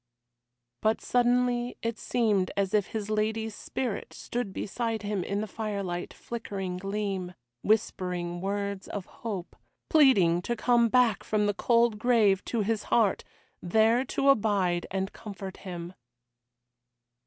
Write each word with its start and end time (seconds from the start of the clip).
But 0.81 0.99
suddenly 0.99 1.77
it 1.83 1.99
seemed 1.99 2.49
as 2.57 2.73
if 2.73 2.87
his 2.87 3.11
lady's 3.11 3.53
spirit 3.53 4.13
stood 4.13 4.51
beside 4.51 5.03
him 5.03 5.23
in 5.23 5.41
the 5.41 5.47
firelight's 5.47 6.15
flickering 6.15 6.77
gleam, 6.77 7.35
whispering 7.61 8.41
words 8.41 8.87
of 8.87 9.05
hope, 9.05 9.55
pleading 9.91 10.41
to 10.41 10.55
come 10.55 10.89
back 10.89 11.23
from 11.23 11.45
the 11.45 11.53
cold 11.53 11.99
grave 11.99 12.43
to 12.45 12.61
his 12.61 12.85
heart, 12.85 13.23
there 13.61 14.03
to 14.05 14.29
abide 14.29 14.87
and 14.89 15.13
comfort 15.13 15.57
him. 15.57 15.93